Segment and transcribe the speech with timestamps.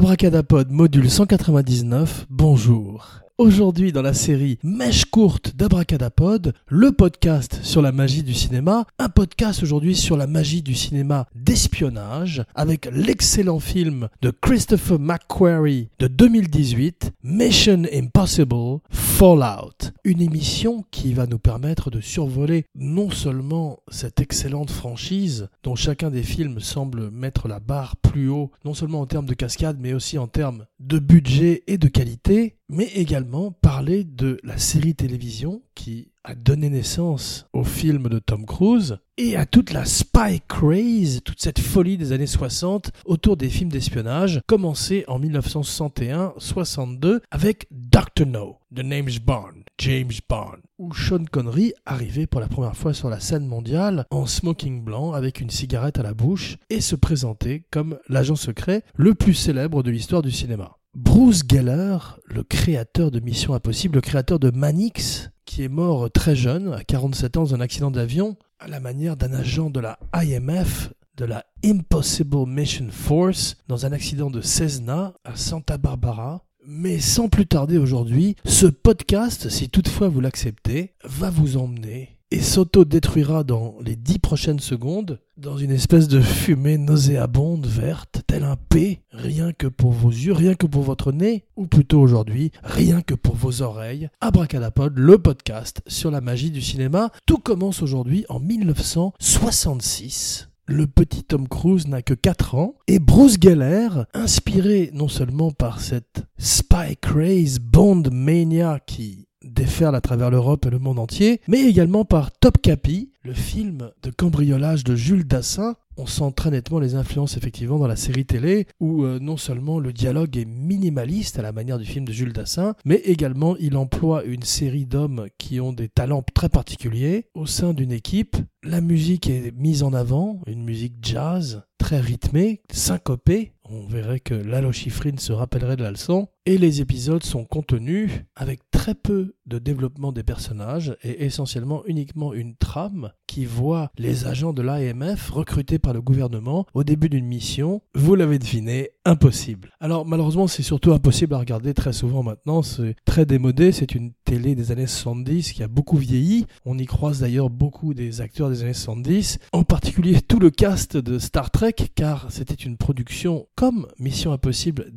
[0.00, 3.20] Abracadapod module 199, bonjour.
[3.40, 9.08] Aujourd'hui dans la série Mèche courte d'Abracadapod, le podcast sur la magie du cinéma, un
[9.08, 16.06] podcast aujourd'hui sur la magie du cinéma d'espionnage avec l'excellent film de Christopher McQuarrie de
[16.06, 19.90] 2018, Mission Impossible Fallout.
[20.04, 26.10] Une émission qui va nous permettre de survoler non seulement cette excellente franchise dont chacun
[26.10, 29.94] des films semble mettre la barre plus haut, non seulement en termes de cascade mais
[29.94, 35.62] aussi en termes de budget et de qualité, mais également parler de la série télévision
[35.74, 41.20] qui a donné naissance au film de Tom Cruise et à toute la spy craze,
[41.24, 48.26] toute cette folie des années 60 autour des films d'espionnage, commencé en 1961-62 avec Dr.
[48.26, 53.08] No, The Name's Bond, James Bond, où Sean Connery arrivait pour la première fois sur
[53.08, 57.64] la scène mondiale en smoking blanc avec une cigarette à la bouche et se présentait
[57.72, 60.76] comme l'agent secret le plus célèbre de l'histoire du cinéma.
[60.96, 66.34] Bruce Geller, le créateur de Mission Impossible, le créateur de Manix, qui est mort très
[66.34, 70.00] jeune, à 47 ans, dans un accident d'avion, à la manière d'un agent de la
[70.12, 76.44] IMF, de la Impossible Mission Force, dans un accident de Cessna à Santa Barbara.
[76.66, 82.40] Mais sans plus tarder aujourd'hui, ce podcast, si toutefois vous l'acceptez, va vous emmener et
[82.40, 88.56] s'auto-détruira dans les dix prochaines secondes dans une espèce de fumée nauséabonde verte, tel un
[88.56, 93.02] P, rien que pour vos yeux, rien que pour votre nez, ou plutôt aujourd'hui, rien
[93.02, 94.10] que pour vos oreilles.
[94.20, 97.10] Abracadapod, le podcast sur la magie du cinéma.
[97.26, 103.38] Tout commence aujourd'hui en 1966 le petit Tom Cruise n'a que 4 ans, et Bruce
[103.40, 110.66] Geller, inspiré non seulement par cette spy craze Bond mania qui déferle à travers l'Europe
[110.66, 115.26] et le monde entier, mais également par Top Capi, le film de cambriolage de Jules
[115.26, 115.76] Dassin.
[115.96, 119.78] On sent très nettement les influences effectivement dans la série télé, où euh, non seulement
[119.78, 123.76] le dialogue est minimaliste à la manière du film de Jules Dassin, mais également il
[123.76, 128.36] emploie une série d'hommes qui ont des talents très particuliers au sein d'une équipe.
[128.62, 134.34] La musique est mise en avant, une musique jazz, très rythmée, syncopée, on verrait que
[134.34, 136.26] Lalo Schifrin se rappellerait de la leçon.
[136.44, 142.32] Et les épisodes sont contenus avec très peu de développement des personnages et essentiellement uniquement
[142.32, 147.26] une trame qui voit les agents de l'AMF recrutés par le gouvernement au début d'une
[147.26, 147.82] mission.
[147.94, 149.72] Vous l'avez deviné, impossible.
[149.80, 154.12] Alors malheureusement c'est surtout impossible à regarder très souvent maintenant, c'est très démodé, c'est une
[154.24, 156.46] télé des années 70 qui a beaucoup vieilli.
[156.64, 160.96] On y croise d'ailleurs beaucoup des acteurs des années 70, en particulier tout le cast
[160.96, 164.90] de Star Trek car c'était une production comme Mission Impossible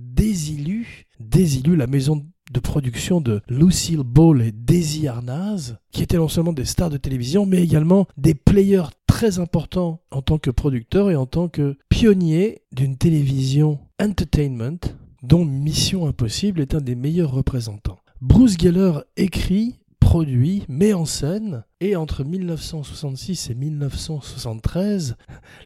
[1.20, 6.54] désilue, la maison de production de Lucille Ball et Daisy Arnaz, qui étaient non seulement
[6.54, 11.16] des stars de télévision, mais également des players très importants en tant que producteurs et
[11.16, 14.80] en tant que pionniers d'une télévision entertainment
[15.24, 18.00] dont Mission Impossible est un des meilleurs représentants.
[18.22, 19.80] Bruce Geller écrit
[20.14, 25.16] produit, met en scène, et entre 1966 et 1973,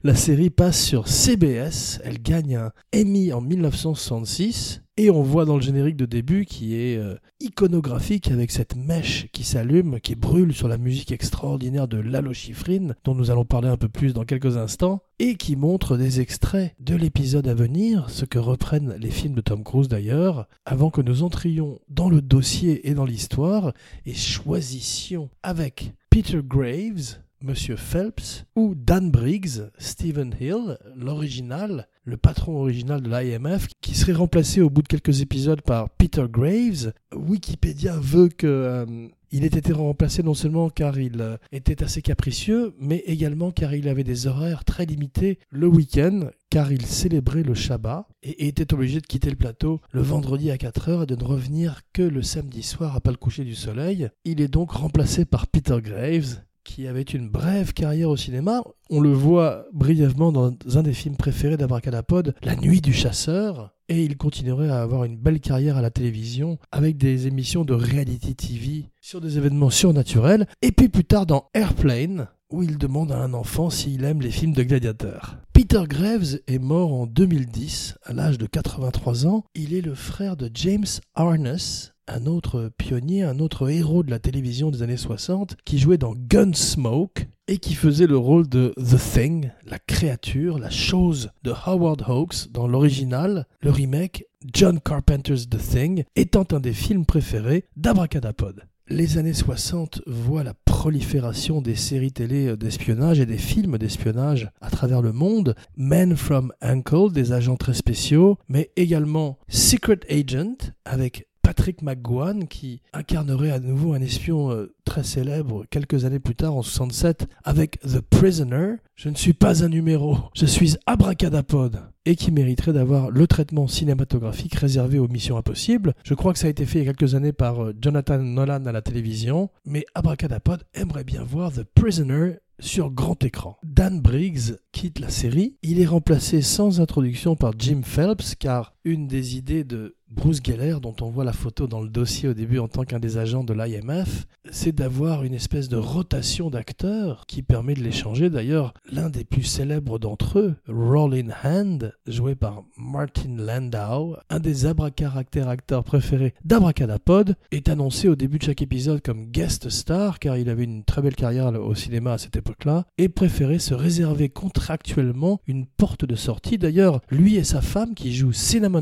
[0.03, 5.55] la série passe sur CBS, elle gagne un Emmy en 1966, et on voit dans
[5.55, 10.53] le générique de début qui est euh, iconographique avec cette mèche qui s'allume, qui brûle
[10.53, 14.25] sur la musique extraordinaire de Lalo Schifrin, dont nous allons parler un peu plus dans
[14.25, 19.11] quelques instants, et qui montre des extraits de l'épisode à venir, ce que reprennent les
[19.11, 23.73] films de Tom Cruise d'ailleurs, avant que nous entrions dans le dossier et dans l'histoire,
[24.07, 32.57] et choisissions avec Peter Graves, Monsieur Phelps ou Dan Briggs, Stephen Hill, l'original, le patron
[32.57, 36.93] original de l'IMF, qui serait remplacé au bout de quelques épisodes par Peter Graves.
[37.13, 42.01] Wikipédia veut que euh, il ait été remplacé non seulement car il euh, était assez
[42.01, 47.43] capricieux, mais également car il avait des horaires très limités le week-end, car il célébrait
[47.43, 51.15] le Shabbat et était obligé de quitter le plateau le vendredi à 4h et de
[51.15, 54.09] ne revenir que le samedi soir après le coucher du soleil.
[54.23, 58.61] Il est donc remplacé par Peter Graves, qui avait une brève carrière au cinéma.
[58.89, 63.73] On le voit brièvement dans un des films préférés d'Abracadapod, La Nuit du Chasseur.
[63.89, 67.73] Et il continuerait à avoir une belle carrière à la télévision avec des émissions de
[67.73, 70.45] reality TV sur des événements surnaturels.
[70.61, 74.31] Et puis plus tard dans Airplane, où il demande à un enfant s'il aime les
[74.31, 75.37] films de gladiateurs.
[75.53, 79.45] Peter Graves est mort en 2010 à l'âge de 83 ans.
[79.55, 80.85] Il est le frère de James
[81.15, 85.97] Arness, un autre pionnier, un autre héros de la télévision des années 60, qui jouait
[85.97, 91.53] dans Gunsmoke et qui faisait le rôle de The Thing, la créature, la chose de
[91.65, 97.65] Howard Hawks dans l'original, le remake John Carpenter's The Thing, étant un des films préférés
[97.75, 98.63] d'Abracadapod.
[98.89, 104.69] les années 60 voient la prolifération des séries télé d'espionnage et des films d'espionnage à
[104.69, 105.55] travers le monde.
[105.75, 112.81] Men from Uncle, des agents très spéciaux, mais également Secret Agent avec Patrick McGowan qui
[112.91, 117.79] incarnerait à nouveau un espion euh, très célèbre quelques années plus tard en 67 avec
[117.79, 118.73] The Prisoner.
[118.95, 123.65] Je ne suis pas un numéro, je suis abracadapod et qui mériterait d'avoir le traitement
[123.65, 125.93] cinématographique réservé aux missions impossibles.
[126.03, 128.17] Je crois que ça a été fait il y a quelques années par euh, Jonathan
[128.17, 133.57] Nolan à la télévision, mais abracadapod aimerait bien voir The Prisoner sur grand écran.
[133.63, 135.57] Dan Briggs quitte la série.
[135.61, 140.77] Il est remplacé sans introduction par Jim Phelps car une des idées de Bruce Geller,
[140.81, 143.43] dont on voit la photo dans le dossier au début en tant qu'un des agents
[143.43, 148.29] de l'IMF, c'est d'avoir une espèce de rotation d'acteurs qui permet de les changer.
[148.29, 154.65] D'ailleurs, l'un des plus célèbres d'entre eux, Rollin Hand, joué par Martin Landau, un des
[154.65, 160.37] abracaractères acteurs préférés d'Abracadapod, est annoncé au début de chaque épisode comme guest star, car
[160.37, 164.29] il avait une très belle carrière au cinéma à cette époque-là, et préférait se réserver
[164.29, 166.57] contractuellement une porte de sortie.
[166.57, 168.31] D'ailleurs, lui et sa femme, qui jouent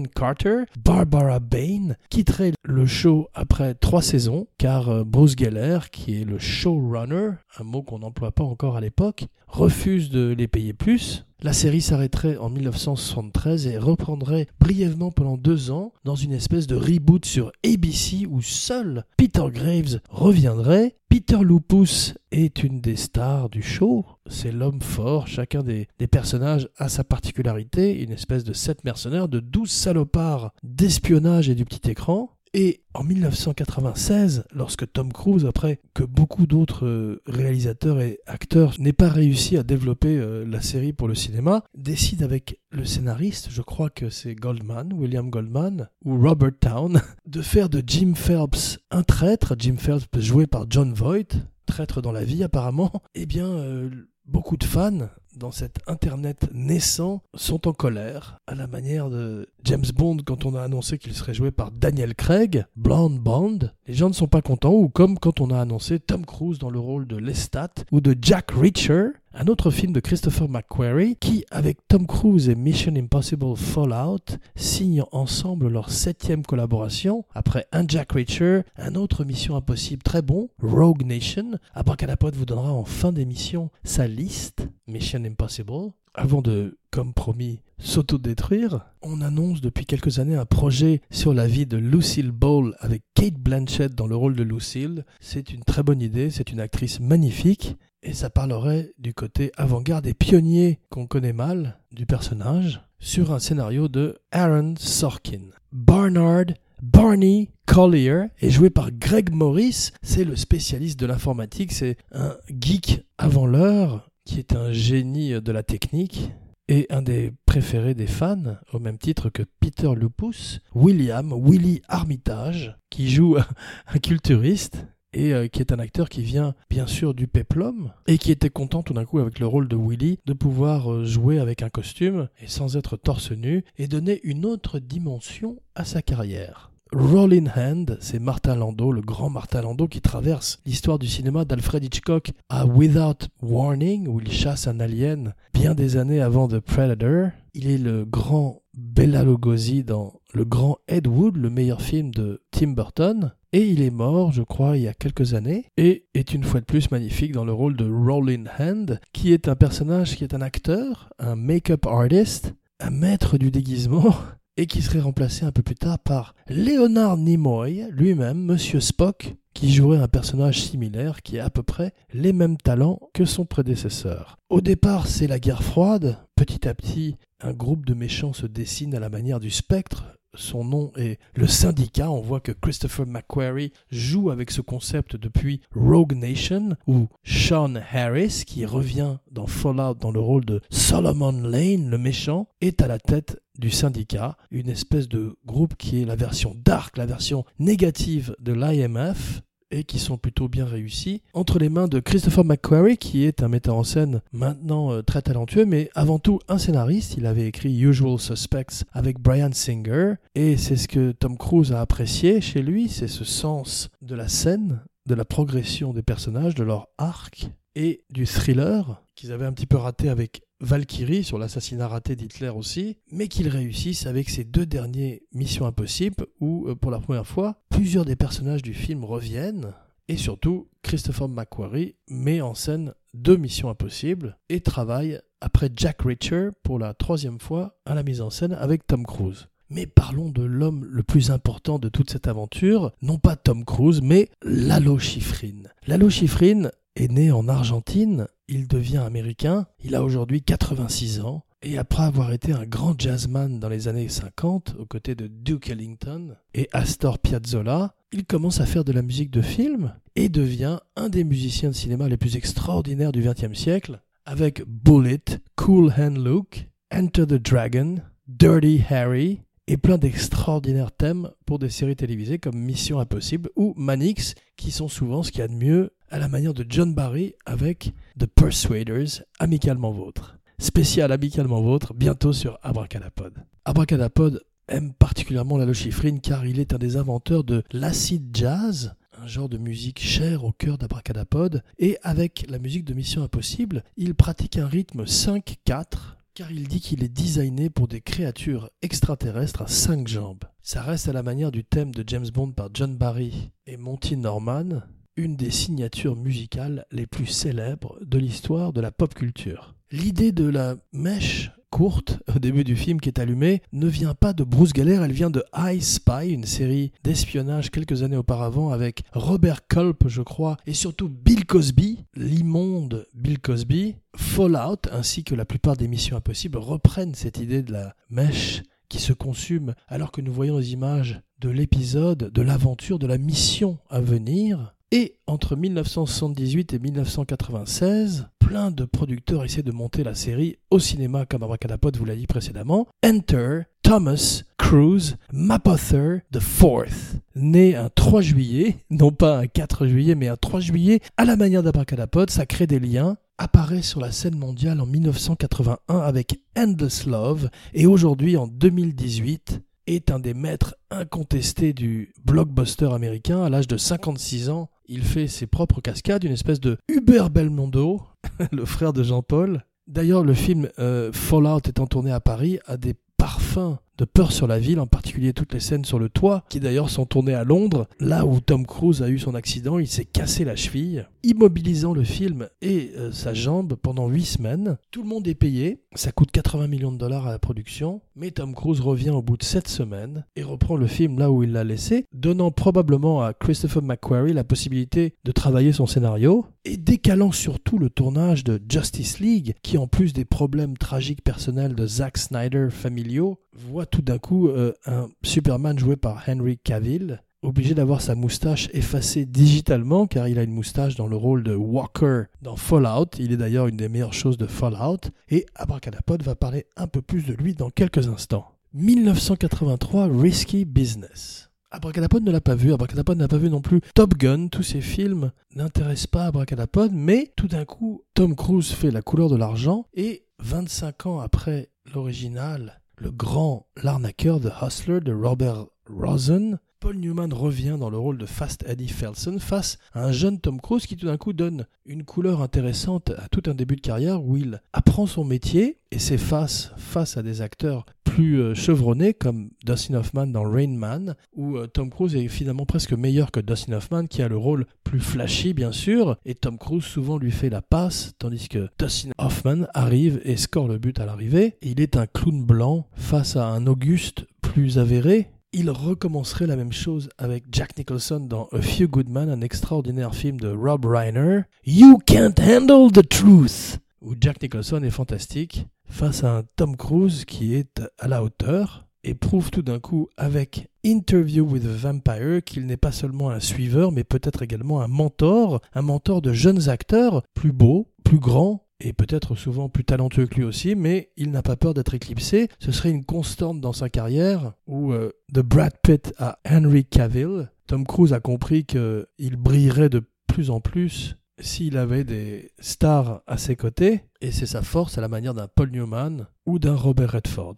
[0.03, 6.21] Carter, Barbara Barbara Bain quitterait le show après trois saisons, car euh, Bruce Geller, qui
[6.21, 10.73] est le showrunner, un mot qu'on n'emploie pas encore à l'époque, refuse de les payer
[10.73, 11.24] plus.
[11.45, 16.75] La série s'arrêterait en 1973 et reprendrait brièvement pendant deux ans dans une espèce de
[16.75, 20.95] reboot sur ABC où seul Peter Graves reviendrait.
[21.07, 26.67] Peter Lupus est une des stars du show, c'est l'homme fort, chacun des, des, personnages
[26.77, 31.91] a sa particularité, une espèce de sept mercenaires, de douze salopards d'espionnage et du petit
[31.91, 32.34] écran.
[32.57, 38.93] Et en 1996, lorsque Tom Cruise, après que beaucoup d'autres euh, réalisateurs et acteurs n'aient
[38.93, 43.61] pas réussi à développer euh, la série pour le cinéma, décide avec le scénariste, je
[43.61, 49.03] crois que c'est Goldman, William Goldman, ou Robert Town, de faire de Jim Phelps un
[49.03, 51.35] traître, Jim Phelps joué par John Voight,
[51.65, 53.89] traître dans la vie apparemment, eh bien euh,
[54.23, 59.85] beaucoup de fans dans cet Internet naissant sont en colère, à la manière de James
[59.93, 63.59] Bond quand on a annoncé qu'il serait joué par Daniel Craig, Blonde Bond.
[63.87, 66.69] Les gens ne sont pas contents, ou comme quand on a annoncé Tom Cruise dans
[66.69, 71.43] le rôle de Lestat, ou de Jack Reacher, un autre film de Christopher McQuarrie, qui,
[71.51, 78.13] avec Tom Cruise et Mission Impossible Fallout, signent ensemble leur septième collaboration, après un Jack
[78.13, 81.59] Reacher, un autre Mission Impossible très bon, Rogue Nation.
[81.73, 85.91] Abracadapod vous donnera en fin d'émission sa liste, Mission Impossible.
[86.13, 91.65] Avant de, comme promis, s'autodétruire, on annonce depuis quelques années un projet sur la vie
[91.65, 95.03] de Lucille Ball avec Kate Blanchett dans le rôle de Lucille.
[95.19, 100.05] C'est une très bonne idée, c'est une actrice magnifique et ça parlerait du côté avant-garde
[100.05, 105.49] et pionnier qu'on connaît mal du personnage sur un scénario de Aaron Sorkin.
[105.71, 106.53] Barnard
[106.83, 113.05] Barney Collier est joué par Greg Morris, c'est le spécialiste de l'informatique, c'est un geek
[113.17, 116.31] avant l'heure qui est un génie de la technique
[116.67, 122.75] et un des préférés des fans, au même titre que Peter Lupus, William Willy Armitage,
[122.89, 123.37] qui joue
[123.87, 124.85] un culturiste
[125.15, 128.49] et euh, qui est un acteur qui vient bien sûr du peplum et qui était
[128.49, 131.69] content tout d'un coup avec le rôle de Willy de pouvoir euh, jouer avec un
[131.69, 136.71] costume et sans être torse nu et donner une autre dimension à sa carrière.
[136.93, 141.83] Rolling Hand, c'est Martin Landau, le grand Martin Landau qui traverse l'histoire du cinéma d'Alfred
[141.83, 147.31] Hitchcock à Without Warning, où il chasse un alien bien des années avant The Predator.
[147.53, 152.43] Il est le grand Bella Lugosi dans le grand Ed Wood, le meilleur film de
[152.51, 153.33] Tim Burton.
[153.55, 156.59] Et il est mort, je crois, il y a quelques années, et est une fois
[156.59, 160.33] de plus magnifique dans le rôle de Rolling Hand, qui est un personnage qui est
[160.33, 164.13] un acteur, un make-up artist, un maître du déguisement,
[164.57, 169.71] et qui serait remplacé un peu plus tard par Leonard Nimoy, lui-même, Monsieur Spock, qui
[169.71, 174.35] jouerait un personnage similaire qui a à peu près les mêmes talents que son prédécesseur.
[174.49, 176.17] Au départ, c'est la guerre froide.
[176.35, 180.63] Petit à petit, un groupe de méchants se dessine à la manière du spectre, son
[180.63, 182.09] nom est le syndicat.
[182.09, 188.43] On voit que Christopher McQuarrie joue avec ce concept depuis Rogue Nation, où Sean Harris,
[188.45, 192.99] qui revient dans Fallout dans le rôle de Solomon Lane, le méchant, est à la
[192.99, 198.35] tête du syndicat, une espèce de groupe qui est la version dark, la version négative
[198.39, 203.23] de l'IMF, et qui sont plutôt bien réussis, entre les mains de Christopher McQuarrie, qui
[203.23, 207.15] est un metteur en scène maintenant euh, très talentueux, mais avant tout un scénariste.
[207.17, 211.81] Il avait écrit Usual Suspects avec Brian Singer, et c'est ce que Tom Cruise a
[211.81, 216.63] apprécié chez lui, c'est ce sens de la scène, de la progression des personnages, de
[216.63, 221.87] leur arc, et du thriller qu'ils avaient un petit peu raté avec Valkyrie sur l'assassinat
[221.87, 226.91] raté d'Hitler aussi, mais qu'ils réussissent avec ces deux derniers Missions Impossibles où, euh, pour
[226.91, 229.73] la première fois, plusieurs des personnages du film reviennent
[230.07, 236.49] Et surtout, Christopher McQuarrie met en scène deux missions impossibles et travaille après Jack Reacher
[236.63, 239.47] pour la troisième fois à la mise en scène avec Tom Cruise.
[239.69, 244.01] Mais parlons de l'homme le plus important de toute cette aventure, non pas Tom Cruise,
[244.01, 245.63] mais Lalo Schifrin.
[245.87, 251.79] Lalo Schifrin est né en Argentine, il devient américain, il a aujourd'hui 86 ans, et
[251.79, 256.35] après avoir été un grand jazzman dans les années 50, aux côtés de Duke Ellington
[256.53, 261.09] et Astor Piazzolla, il commence à faire de la musique de film et devient un
[261.09, 265.23] des musiciens de cinéma les plus extraordinaires du XXe siècle, avec Bullet,
[265.55, 267.95] Cool Hand Luke, Enter the Dragon,
[268.27, 274.35] Dirty Harry, et plein d'extraordinaires thèmes pour des séries télévisées comme Mission Impossible ou Manix,
[274.57, 277.33] qui sont souvent ce qu'il y a de mieux à la manière de John Barry
[277.45, 280.37] avec The Persuaders, amicalement vôtre.
[280.59, 283.33] Spécial amicalement vôtre, bientôt sur Abracadapod.
[283.65, 289.27] Abracadapod aime particulièrement la lochifrine car il est un des inventeurs de l'acid jazz, un
[289.27, 294.13] genre de musique cher au cœur d'Abracadapod, et avec la musique de Mission Impossible, il
[294.13, 299.67] pratique un rythme 5-4 car il dit qu'il est designé pour des créatures extraterrestres à
[299.67, 300.43] cinq jambes.
[300.61, 304.17] Ça reste à la manière du thème de James Bond par John Barry et Monty
[304.17, 304.81] Norman,
[305.15, 309.75] une des signatures musicales les plus célèbres de l'histoire de la pop culture.
[309.91, 314.31] L'idée de la mèche courte au début du film qui est allumée ne vient pas
[314.31, 319.03] de Bruce Geller, elle vient de I Spy, une série d'espionnage quelques années auparavant avec
[319.11, 323.97] Robert Culp, je crois, et surtout Bill Cosby, l'immonde Bill Cosby.
[324.15, 328.99] Fallout, ainsi que la plupart des missions impossibles, reprennent cette idée de la mèche qui
[328.99, 333.79] se consume alors que nous voyons les images de l'épisode, de l'aventure, de la mission
[333.89, 334.74] à venir.
[334.91, 341.25] Et entre 1978 et 1996, plein de producteurs essaient de monter la série au cinéma,
[341.25, 342.87] comme Abracadapod vous l'a dit précédemment.
[343.03, 350.13] Enter Thomas Cruise Mapother the Fourth, né un 3 juillet, non pas un 4 juillet,
[350.13, 354.11] mais un 3 juillet, à la manière d'Abracadapod, ça crée des liens, apparaît sur la
[354.11, 360.75] scène mondiale en 1981 avec Endless Love, et aujourd'hui en 2018 est un des maîtres
[360.89, 363.43] incontestés du blockbuster américain.
[363.43, 368.01] À l'âge de 56 ans, il fait ses propres cascades, une espèce de Hubert Belmondo,
[368.51, 369.63] le frère de Jean-Paul.
[369.87, 374.47] D'ailleurs, le film euh, Fallout étant tourné à Paris a des parfums de peur sur
[374.47, 377.43] la ville, en particulier toutes les scènes sur le toit, qui d'ailleurs sont tournées à
[377.43, 381.93] Londres, là où Tom Cruise a eu son accident, il s'est cassé la cheville, immobilisant
[381.93, 384.77] le film et euh, sa jambe pendant 8 semaines.
[384.91, 388.31] Tout le monde est payé, ça coûte 80 millions de dollars à la production, mais
[388.31, 391.51] Tom Cruise revient au bout de 7 semaines et reprend le film là où il
[391.51, 397.31] l'a laissé, donnant probablement à Christopher McQuarrie la possibilité de travailler son scénario, et décalant
[397.31, 402.17] surtout le tournage de Justice League, qui en plus des problèmes tragiques personnels de Zack
[402.17, 408.01] Snyder familiaux, voit tout d'un coup euh, un Superman joué par Henry Cavill, obligé d'avoir
[408.01, 412.55] sa moustache effacée digitalement, car il a une moustache dans le rôle de Walker dans
[412.55, 413.11] Fallout.
[413.19, 415.11] Il est d'ailleurs une des meilleures choses de Fallout.
[415.29, 418.51] Et Abracadapod va parler un peu plus de lui dans quelques instants.
[418.73, 421.49] 1983, Risky Business.
[421.71, 424.81] Abracadapod ne l'a pas vu, Abracadapod n'a pas vu non plus Top Gun, tous ces
[424.81, 429.85] films n'intéressent pas Abracadapod, mais tout d'un coup, Tom Cruise fait la couleur de l'argent
[429.93, 437.33] et 25 ans après l'original, le grand l'arnaqueur de Hustler de Robert Rosen, Paul Newman
[437.33, 440.95] revient dans le rôle de Fast Eddie Felson face à un jeune Tom Cruise qui
[440.95, 444.61] tout d'un coup donne une couleur intéressante à tout un début de carrière où il
[444.71, 450.27] apprend son métier et s'efface face à des acteurs plus euh, chevronnés comme Dustin Hoffman
[450.27, 454.21] dans Rain Man où euh, Tom Cruise est finalement presque meilleur que Dustin Hoffman qui
[454.21, 458.13] a le rôle plus flashy bien sûr et Tom Cruise souvent lui fait la passe
[458.19, 461.55] tandis que Dustin Hoffman arrive et score le but à l'arrivée.
[461.63, 466.73] Il est un clown blanc face à un Auguste plus avéré il recommencerait la même
[466.73, 471.43] chose avec Jack Nicholson dans A Few Good Men, un extraordinaire film de Rob Reiner.
[471.65, 477.23] You can't handle the truth, où Jack Nicholson est fantastique face à un Tom Cruise
[477.23, 482.43] qui est à la hauteur et prouve tout d'un coup avec Interview with a Vampire
[482.43, 486.67] qu'il n'est pas seulement un suiveur mais peut-être également un mentor, un mentor de jeunes
[486.67, 491.31] acteurs plus beaux, plus grands, et peut-être souvent plus talentueux que lui aussi, mais il
[491.31, 492.49] n'a pas peur d'être éclipsé.
[492.59, 497.49] Ce serait une constante dans sa carrière où euh, de Brad Pitt à Henry Cavill,
[497.67, 503.37] Tom Cruise a compris qu'il brillerait de plus en plus s'il avait des stars à
[503.37, 507.11] ses côtés, et c'est sa force à la manière d'un Paul Newman ou d'un Robert
[507.11, 507.55] Redford.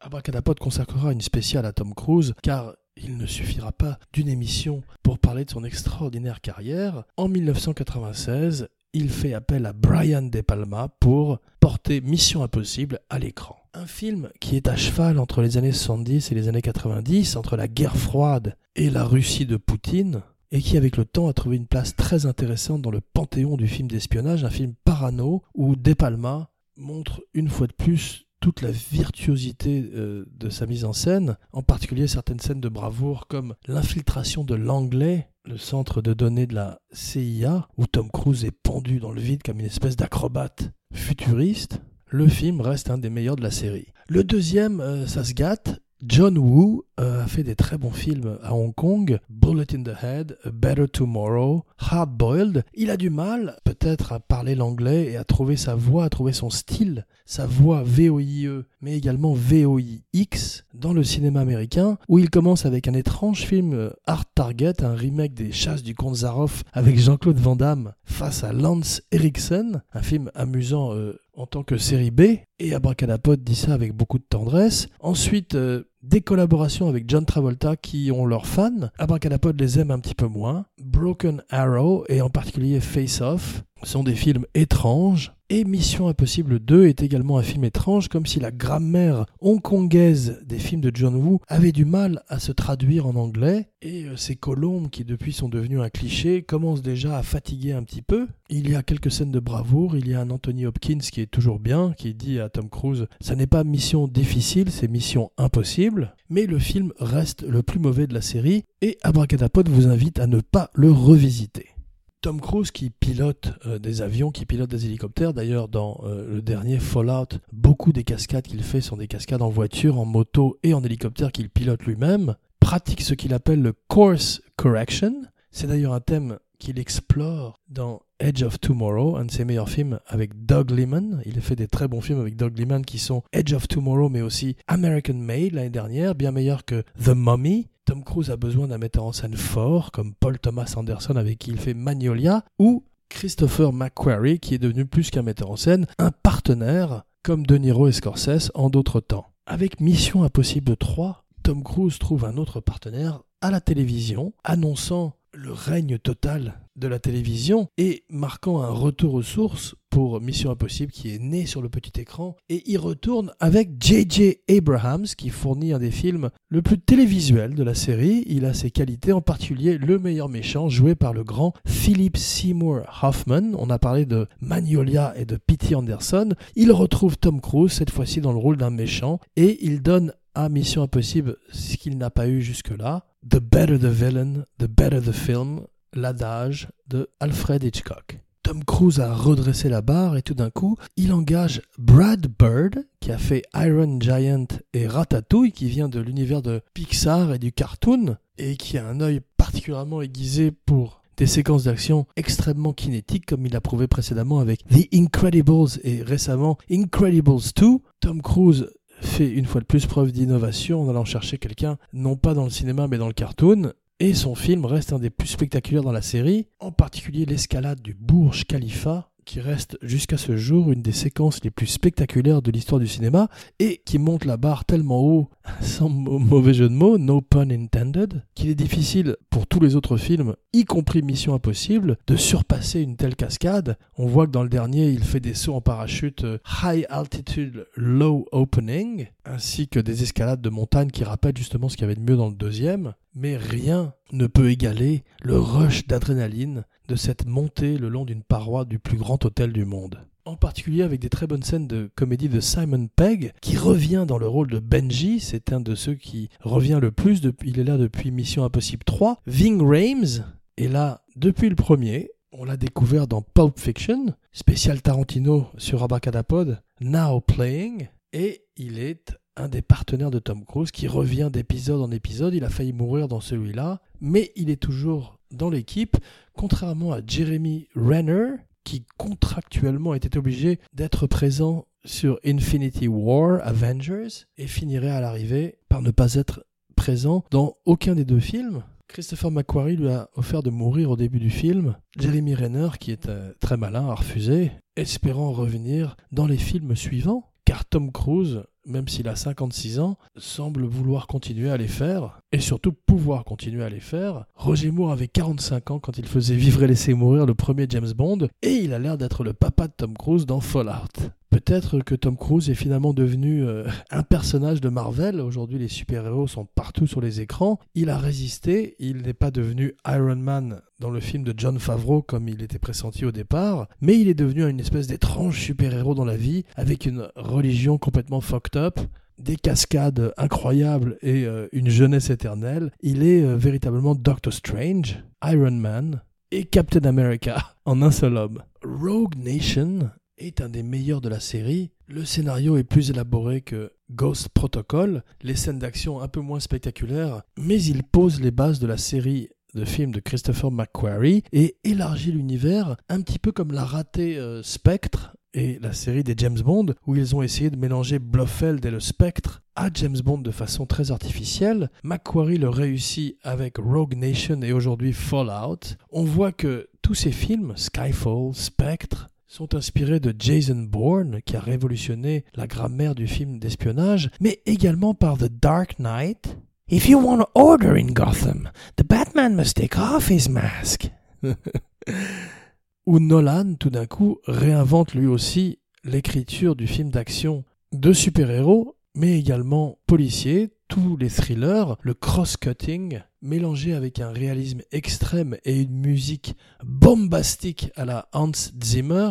[0.00, 5.18] Abracadapod consacrera une spéciale à Tom Cruise, car il ne suffira pas d'une émission pour
[5.18, 7.04] parler de son extraordinaire carrière.
[7.16, 13.56] En 1996, il fait appel à Brian De Palma pour porter Mission Impossible à l'écran.
[13.72, 17.56] Un film qui est à cheval entre les années 70 et les années 90, entre
[17.56, 21.56] la guerre froide et la Russie de Poutine, et qui avec le temps a trouvé
[21.56, 25.94] une place très intéressante dans le panthéon du film d'espionnage, un film parano où De
[25.94, 31.36] Palma montre une fois de plus toute la virtuosité euh, de sa mise en scène,
[31.52, 36.54] en particulier certaines scènes de bravoure comme l'infiltration de l'anglais, le centre de données de
[36.54, 41.80] la CIA, où Tom Cruise est pendu dans le vide comme une espèce d'acrobate futuriste.
[42.06, 43.86] Le film reste un des meilleurs de la série.
[44.08, 48.38] Le deuxième, euh, ça se gâte, John Woo euh, a fait des très bons films
[48.42, 52.64] à Hong Kong, Bullet in the Head, A Better Tomorrow, Hard Boiled.
[52.74, 56.32] Il a du mal peut-être à parler l'anglais et à trouver sa voix, à trouver
[56.32, 62.64] son style, sa voix VOIE, mais également VOIX dans le cinéma américain, où il commence
[62.64, 66.98] avec un étrange film euh, Art Target, un remake des Chasses du Comte Zaroff avec
[66.98, 72.10] Jean-Claude Van Damme face à Lance Erickson, un film amusant euh, en tant que série
[72.10, 72.22] B,
[72.58, 74.88] et Abracadapod dit ça avec beaucoup de tendresse.
[74.98, 75.56] Ensuite,
[76.02, 78.90] des collaborations avec John Travolta qui ont leurs fans.
[78.98, 80.66] Abracadapod les aime un petit peu moins.
[80.82, 85.32] Broken Arrow et en particulier Face Off sont des films étranges.
[85.52, 90.60] Et Mission Impossible 2 est également un film étrange, comme si la grammaire hongkongaise des
[90.60, 93.68] films de John Woo avait du mal à se traduire en anglais.
[93.82, 97.82] Et euh, ces colombes, qui depuis sont devenues un cliché, commencent déjà à fatiguer un
[97.82, 98.28] petit peu.
[98.48, 101.26] Il y a quelques scènes de bravoure, il y a un Anthony Hopkins qui est
[101.30, 106.14] toujours bien, qui dit à Tom Cruise Ça n'est pas mission difficile, c'est mission impossible.
[106.28, 110.28] Mais le film reste le plus mauvais de la série, et Abracadapod vous invite à
[110.28, 111.70] ne pas le revisiter.
[112.20, 115.32] Tom Cruise qui pilote euh, des avions, qui pilote des hélicoptères.
[115.32, 119.48] D'ailleurs, dans euh, le dernier Fallout, beaucoup des cascades qu'il fait sont des cascades en
[119.48, 122.36] voiture, en moto et en hélicoptère qu'il pilote lui-même.
[122.60, 125.22] Pratique ce qu'il appelle le course correction.
[125.50, 129.98] C'est d'ailleurs un thème qu'il explore dans Edge of Tomorrow, un de ses meilleurs films
[130.06, 131.22] avec Doug Liman.
[131.24, 134.10] Il a fait des très bons films avec Doug Liman qui sont Edge of Tomorrow,
[134.10, 137.68] mais aussi American Made l'année dernière, bien meilleur que The Mummy.
[137.86, 141.50] Tom Cruise a besoin d'un metteur en scène fort, comme Paul Thomas Anderson avec qui
[141.50, 146.10] il fait Magnolia, ou Christopher McQuarrie, qui est devenu plus qu'un metteur en scène, un
[146.10, 149.26] partenaire, comme De Niro et Scorsese en d'autres temps.
[149.46, 155.52] Avec Mission Impossible 3, Tom Cruise trouve un autre partenaire à la télévision, annonçant le
[155.52, 161.12] règne total de la télévision et marquant un retour aux sources pour Mission Impossible qui
[161.12, 164.38] est né sur le petit écran et y retourne avec J.J.
[164.48, 168.24] Abrahams qui fournit un des films le plus télévisuel de la série.
[168.26, 172.82] Il a ses qualités, en particulier le meilleur méchant joué par le grand Philip Seymour
[173.02, 173.52] Hoffman.
[173.58, 175.74] On a parlé de Magnolia et de P.T.
[175.74, 176.30] Anderson.
[176.54, 180.48] Il retrouve Tom Cruise cette fois-ci dans le rôle d'un méchant et il donne à
[180.48, 183.06] Mission Impossible ce qu'il n'a pas eu jusque-là.
[183.28, 188.20] The better the villain, the better the film, l'adage de Alfred Hitchcock.
[188.42, 193.12] Tom Cruise a redressé la barre et tout d'un coup, il engage Brad Bird, qui
[193.12, 198.16] a fait Iron Giant et Ratatouille, qui vient de l'univers de Pixar et du cartoon,
[198.38, 203.54] et qui a un œil particulièrement aiguisé pour des séquences d'action extrêmement kinétiques, comme il
[203.54, 207.66] a prouvé précédemment avec The Incredibles et récemment Incredibles 2.
[208.00, 212.34] Tom Cruise fait une fois de plus preuve d'innovation en allant chercher quelqu'un non pas
[212.34, 213.72] dans le cinéma mais dans le cartoon.
[214.02, 217.92] Et son film reste un des plus spectaculaires dans la série, en particulier l'escalade du
[217.92, 222.80] Burj Khalifa, qui reste jusqu'à ce jour une des séquences les plus spectaculaires de l'histoire
[222.80, 225.28] du cinéma, et qui monte la barre tellement haut,
[225.60, 229.96] sans mauvais jeu de mots, no pun intended, qu'il est difficile pour tous les autres
[229.96, 233.76] films, y compris Mission Impossible, de surpasser une telle cascade.
[233.96, 237.66] On voit que dans le dernier, il fait des sauts en parachute euh, high altitude
[237.76, 242.00] low opening, ainsi que des escalades de montagne qui rappellent justement ce qu'il y avait
[242.00, 247.26] de mieux dans le deuxième mais rien ne peut égaler le rush d'adrénaline de cette
[247.26, 250.06] montée le long d'une paroi du plus grand hôtel du monde.
[250.30, 254.16] En particulier avec des très bonnes scènes de comédie de Simon Pegg, qui revient dans
[254.16, 257.64] le rôle de Benji, c'est un de ceux qui revient le plus, depuis, il est
[257.64, 259.22] là depuis Mission Impossible 3.
[259.26, 260.24] Ving Rhames
[260.56, 266.62] est là depuis le premier, on l'a découvert dans Pulp Fiction, spécial Tarantino sur Abracadapod,
[266.80, 271.90] Now Playing, et il est un des partenaires de Tom Cruise qui revient d'épisode en
[271.90, 272.34] épisode.
[272.34, 275.96] Il a failli mourir dans celui-là, mais il est toujours dans l'équipe,
[276.34, 284.46] contrairement à Jeremy Renner, qui contractuellement était obligé d'être présent sur Infinity War Avengers et
[284.46, 286.44] finirait à l'arrivée par ne pas être
[286.76, 288.62] présent dans aucun des deux films.
[288.88, 291.76] Christopher McQuarrie lui a offert de mourir au début du film.
[291.96, 297.30] Jeremy Renner, qui est euh, très malin, a refusé, espérant revenir dans les films suivants,
[297.44, 302.40] car Tom Cruise même s'il a 56 ans, semble vouloir continuer à les faire, et
[302.40, 304.24] surtout pouvoir continuer à les faire.
[304.34, 307.92] Roger Moore avait 45 ans quand il faisait Vivre et laisser mourir le premier James
[307.92, 311.10] Bond, et il a l'air d'être le papa de Tom Cruise dans Fallout.
[311.30, 315.20] Peut-être que Tom Cruise est finalement devenu euh, un personnage de Marvel.
[315.20, 317.60] Aujourd'hui, les super-héros sont partout sur les écrans.
[317.76, 318.74] Il a résisté.
[318.80, 322.58] Il n'est pas devenu Iron Man dans le film de John Favreau comme il était
[322.58, 326.84] pressenti au départ, mais il est devenu une espèce d'étrange super-héros dans la vie avec
[326.84, 328.80] une religion complètement fucked up
[329.20, 332.72] des cascades incroyables et euh, une jeunesse éternelle.
[332.80, 338.42] Il est euh, véritablement Doctor Strange, Iron Man et Captain America en un seul homme.
[338.64, 339.90] Rogue Nation
[340.20, 341.70] est un des meilleurs de la série.
[341.88, 347.22] Le scénario est plus élaboré que Ghost Protocol, les scènes d'action un peu moins spectaculaires,
[347.36, 352.12] mais il pose les bases de la série de films de Christopher McQuarrie et élargit
[352.12, 356.74] l'univers un petit peu comme l'a raté euh, Spectre et la série des James Bond,
[356.86, 360.66] où ils ont essayé de mélanger Blofeld et le Spectre à James Bond de façon
[360.66, 361.70] très artificielle.
[361.84, 365.76] Macquarie le réussit avec Rogue Nation et aujourd'hui Fallout.
[365.90, 371.40] On voit que tous ces films, Skyfall, Spectre, sont inspirés de Jason Bourne, qui a
[371.40, 376.36] révolutionné la grammaire du film d'espionnage, mais également par The Dark Knight.
[376.68, 380.90] If you want order in Gotham, the Batman must take off his mask.
[382.86, 389.16] où Nolan, tout d'un coup, réinvente lui aussi l'écriture du film d'action de super-héros, mais
[389.16, 396.36] également policier, tous les thrillers, le cross-cutting, mélangé avec un réalisme extrême et une musique
[396.64, 398.30] bombastique à la Hans
[398.62, 399.10] Zimmer.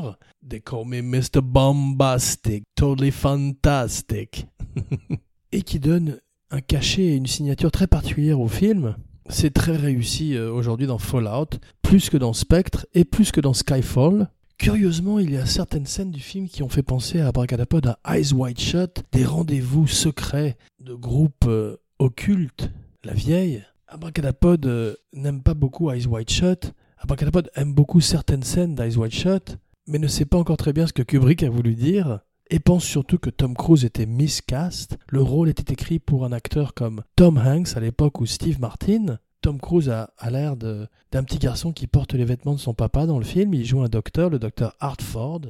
[0.49, 1.41] They call me Mr.
[1.43, 4.47] Bombastic, totally fantastic.
[5.51, 8.95] et qui donne un cachet et une signature très particulière au film.
[9.27, 13.53] C'est très réussi euh, aujourd'hui dans Fallout, plus que dans Spectre et plus que dans
[13.53, 14.29] Skyfall.
[14.59, 18.17] Curieusement, il y a certaines scènes du film qui ont fait penser à Abracadapod à
[18.17, 22.69] Eyes Wide Shut, des rendez-vous secrets de groupes euh, occultes.
[23.05, 26.73] La vieille, Abracadapod euh, n'aime pas beaucoup Eyes Wide Shut.
[26.97, 30.85] Abracadapod aime beaucoup certaines scènes d'Eyes Wide Shut, mais ne sait pas encore très bien
[30.85, 32.19] ce que Kubrick a voulu dire
[32.49, 34.97] et pense surtout que Tom Cruise était miscast.
[35.07, 39.19] Le rôle était écrit pour un acteur comme Tom Hanks à l'époque ou Steve Martin.
[39.41, 43.19] Tom Cruise a, l'air d'un petit garçon qui porte les vêtements de son papa dans
[43.19, 43.53] le film.
[43.53, 45.41] Il joue un docteur, le docteur Hartford.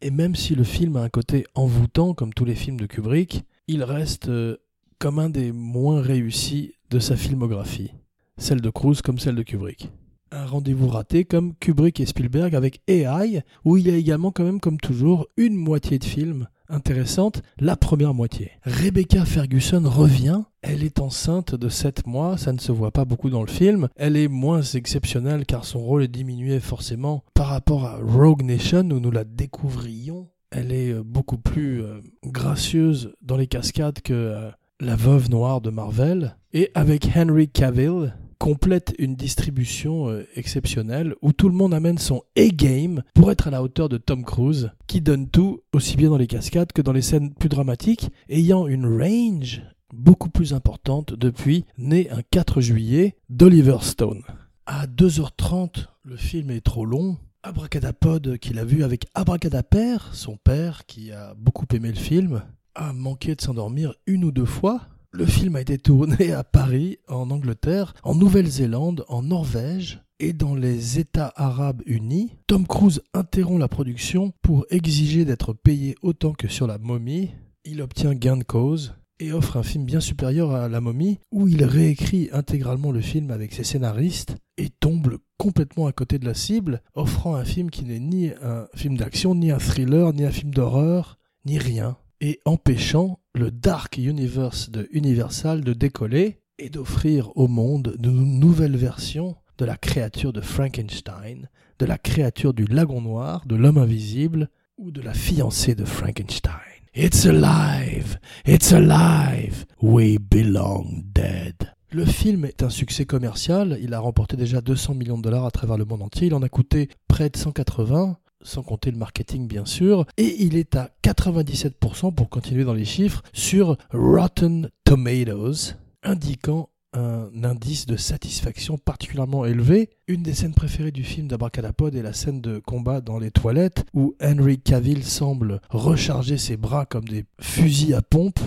[0.00, 3.44] Et même si le film a un côté envoûtant, comme tous les films de Kubrick,
[3.66, 4.56] il reste euh,
[4.98, 7.92] comme un des moins réussis de sa filmographie.
[8.36, 9.90] Celle de Cruise comme celle de Kubrick
[10.32, 14.44] un rendez-vous raté comme Kubrick et Spielberg avec AI, où il y a également quand
[14.44, 18.52] même comme toujours une moitié de film intéressante, la première moitié.
[18.64, 23.30] Rebecca Ferguson revient, elle est enceinte de 7 mois, ça ne se voit pas beaucoup
[23.30, 27.84] dans le film, elle est moins exceptionnelle car son rôle est diminué forcément par rapport
[27.84, 30.28] à Rogue Nation où nous la découvrions.
[30.50, 34.50] Elle est euh, beaucoup plus euh, gracieuse dans les cascades que euh,
[34.80, 36.36] la veuve noire de Marvel.
[36.52, 42.22] Et avec Henry Cavill, complète une distribution euh, exceptionnelle où tout le monde amène son
[42.36, 46.16] A-game pour être à la hauteur de Tom Cruise, qui donne tout, aussi bien dans
[46.16, 51.64] les cascades que dans les scènes plus dramatiques, ayant une range beaucoup plus importante depuis,
[51.78, 54.22] né un 4 juillet, d'Oliver Stone.
[54.66, 57.16] À 2h30, le film est trop long.
[57.42, 62.42] Abracadapod, qu'il a vu avec Abracadaper, son père, qui a beaucoup aimé le film,
[62.74, 64.82] a manqué de s'endormir une ou deux fois
[65.16, 70.54] le film a été tourné à Paris, en Angleterre, en Nouvelle-Zélande, en Norvège et dans
[70.54, 72.32] les États arabes unis.
[72.46, 77.30] Tom Cruise interrompt la production pour exiger d'être payé autant que sur la momie.
[77.64, 81.48] Il obtient gain de cause et offre un film bien supérieur à La momie, où
[81.48, 86.34] il réécrit intégralement le film avec ses scénaristes et tombe complètement à côté de la
[86.34, 90.30] cible, offrant un film qui n'est ni un film d'action, ni un thriller, ni un
[90.30, 97.36] film d'horreur, ni rien et empêchant le Dark Universe de Universal de décoller et d'offrir
[97.36, 101.48] au monde de nouvelles versions de la créature de Frankenstein,
[101.78, 104.48] de la créature du lagon noir, de l'homme invisible
[104.78, 106.52] ou de la fiancée de Frankenstein.
[106.94, 108.18] It's alive!
[108.46, 109.66] It's alive!
[109.82, 111.72] We belong dead.
[111.90, 115.50] Le film est un succès commercial, il a remporté déjà 200 millions de dollars à
[115.50, 119.46] travers le monde entier, il en a coûté près de 180, sans compter le marketing
[119.46, 125.74] bien sûr, et il est à 97% pour continuer dans les chiffres sur Rotten Tomatoes,
[126.02, 129.90] indiquant un indice de satisfaction particulièrement élevé.
[130.08, 133.84] Une des scènes préférées du film d'Abracadapod est la scène de combat dans les toilettes
[133.92, 138.40] où Henry Cavill semble recharger ses bras comme des fusils à pompe.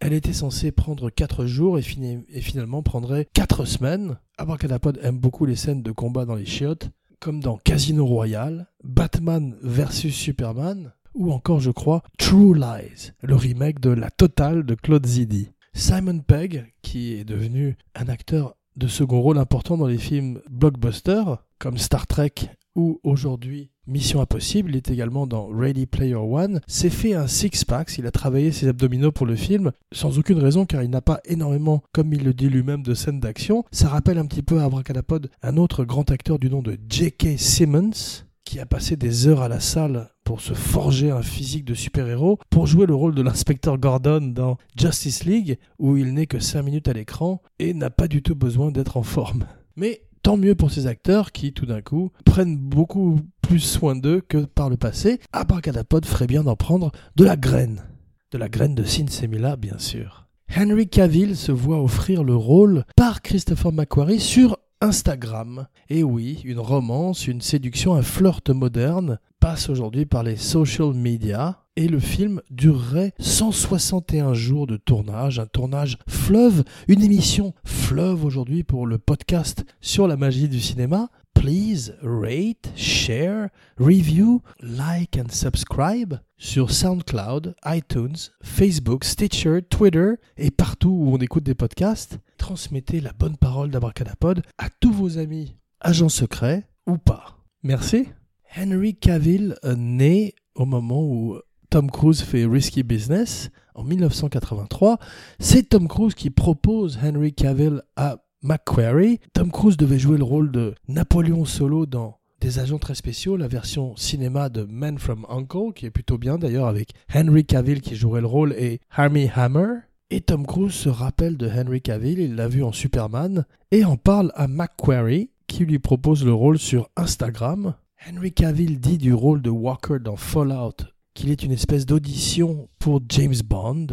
[0.00, 4.16] Elle était censée prendre 4 jours et, finalement prendrait 4 semaines.
[4.38, 6.88] Abracadapod aime beaucoup les scènes de combat dans les chiottes
[7.20, 13.78] comme dans Casino Royale, Batman vs Superman, ou encore, je crois, True Lies, le remake
[13.80, 15.50] de La Totale de Claude Zidi.
[15.74, 21.44] Simon Pegg, qui est devenu un acteur de second rôle important dans les films blockbusters,
[21.58, 22.32] comme Star Trek
[22.74, 27.92] ou aujourd'hui Mission Impossible, il est également dans Ready Player One, s'est fait un six-pack,
[27.98, 31.20] il a travaillé ses abdominaux pour le film, sans aucune raison car il n'a pas
[31.24, 33.64] énormément, comme il le dit lui-même, de scènes d'action.
[33.72, 37.36] Ça rappelle un petit peu à Abracadapod un autre grand acteur du nom de J.K.
[37.36, 41.74] Simmons, qui a passé des heures à la salle pour se forger un physique de
[41.74, 46.38] super-héros, pour jouer le rôle de l'inspecteur Gordon dans Justice League, où il n'est que
[46.38, 49.46] 5 minutes à l'écran et n'a pas du tout besoin d'être en forme.
[49.74, 54.20] Mais tant mieux pour ces acteurs qui, tout d'un coup, prennent beaucoup plus soin d'eux
[54.20, 55.20] que par le passé.
[55.32, 57.82] Abracadapod ferait bien d'en prendre de la graine.
[58.30, 60.26] De la graine de Sinsemilla, bien sûr.
[60.56, 65.66] Henry Cavill se voit offrir le rôle par Christopher McQuarrie sur Instagram.
[65.88, 71.64] Et oui, une romance, une séduction, un flirt moderne passe aujourd'hui par les social media
[71.76, 78.64] et le film durerait 161 jours de tournage, un tournage fleuve, une émission fleuve aujourd'hui
[78.64, 81.08] pour le podcast sur la magie du cinéma.
[81.40, 90.90] Please rate, share, review, like and subscribe sur SoundCloud, iTunes, Facebook, Stitcher, Twitter et partout
[90.90, 92.18] où on écoute des podcasts.
[92.36, 97.38] Transmettez la bonne parole d'Abracadapod à tous vos amis, agents secrets ou pas.
[97.62, 98.10] Merci.
[98.54, 101.38] Henry Cavill né au moment où
[101.70, 104.98] Tom Cruise fait Risky Business en 1983.
[105.38, 109.20] C'est Tom Cruise qui propose Henry Cavill à Macquarie.
[109.32, 113.48] Tom Cruise devait jouer le rôle de Napoléon Solo dans Des agents très spéciaux, la
[113.48, 117.96] version cinéma de Man from Uncle, qui est plutôt bien d'ailleurs, avec Henry Cavill qui
[117.96, 119.80] jouerait le rôle et Armie Hammer.
[120.10, 123.96] Et Tom Cruise se rappelle de Henry Cavill, il l'a vu en Superman, et en
[123.96, 127.74] parle à Macquarie, qui lui propose le rôle sur Instagram.
[128.08, 133.02] Henry Cavill dit du rôle de Walker dans Fallout qu'il est une espèce d'audition pour
[133.10, 133.88] James Bond.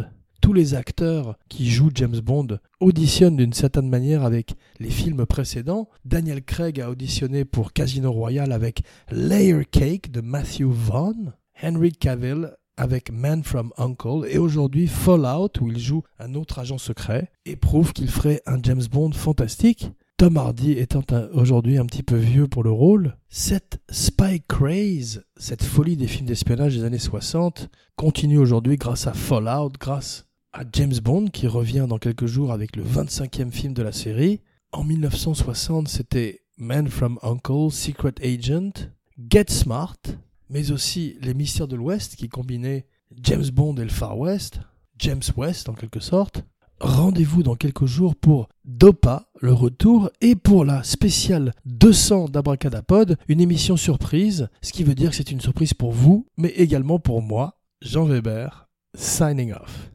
[0.48, 5.90] Tous les acteurs qui jouent James Bond auditionnent d'une certaine manière avec les films précédents.
[6.06, 8.80] Daniel Craig a auditionné pour Casino Royale avec
[9.10, 11.34] Layer Cake de Matthew Vaughn.
[11.62, 16.78] Henry Cavill avec Man from Uncle et aujourd'hui Fallout où il joue un autre agent
[16.78, 19.90] secret et prouve qu'il ferait un James Bond fantastique.
[20.16, 25.62] Tom Hardy étant aujourd'hui un petit peu vieux pour le rôle, cette spy craze, cette
[25.62, 30.98] folie des films d'espionnage des années 60, continue aujourd'hui grâce à Fallout, grâce à James
[31.02, 34.40] Bond qui revient dans quelques jours avec le 25e film de la série.
[34.72, 38.90] En 1960, c'était Man from Uncle, Secret Agent,
[39.30, 39.98] Get Smart,
[40.50, 42.86] mais aussi Les Mystères de l'Ouest qui combinaient
[43.22, 44.60] James Bond et le Far West,
[44.98, 46.44] James West en quelque sorte,
[46.80, 53.40] rendez-vous dans quelques jours pour Dopa, le retour, et pour la spéciale 200 d'Abracadapod, une
[53.40, 57.22] émission surprise, ce qui veut dire que c'est une surprise pour vous, mais également pour
[57.22, 59.90] moi, Jean Weber, signing off.